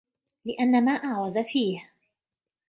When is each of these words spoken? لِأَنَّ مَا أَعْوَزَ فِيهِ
لِأَنَّ 0.45 0.85
مَا 0.85 0.91
أَعْوَزَ 0.91 1.37
فِيهِ 1.37 1.91